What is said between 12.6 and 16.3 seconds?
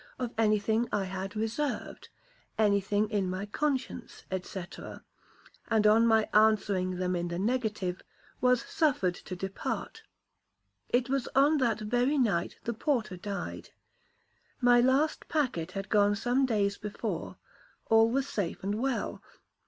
the porter died. My last packet had gone